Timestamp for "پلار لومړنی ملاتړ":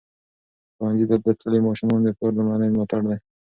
2.17-3.01